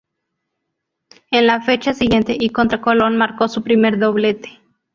En 1.29 1.45
la 1.45 1.61
fecha 1.61 1.93
siguiente 1.93 2.35
y 2.39 2.49
contra 2.49 2.81
Colón, 2.81 3.17
marcó 3.17 3.47
su 3.47 3.61
primer 3.61 3.99
doblete. 3.99 4.59